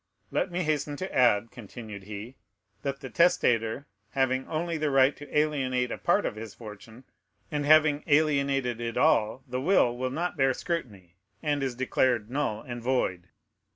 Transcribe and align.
Let 0.31 0.49
me 0.49 0.63
hasten 0.63 0.95
to 0.95 1.15
add," 1.15 1.51
continued 1.51 2.05
he, 2.05 2.33
"that 2.81 3.01
the 3.01 3.09
testator, 3.11 3.85
having 4.13 4.47
only 4.47 4.75
the 4.79 4.89
right 4.89 5.15
to 5.15 5.37
alienate 5.37 5.91
a 5.91 5.97
part 5.99 6.25
of 6.25 6.35
his 6.35 6.55
fortune, 6.55 7.03
and 7.51 7.67
having 7.67 8.03
alienated 8.07 8.81
it 8.81 8.97
all, 8.97 9.43
the 9.47 9.61
will 9.61 9.95
will 9.95 10.09
not 10.09 10.37
bear 10.37 10.55
scrutiny, 10.55 11.17
and 11.43 11.61
is 11.61 11.75
declared 11.75 12.31
null 12.31 12.61
and 12.63 12.81
void." 12.81 13.27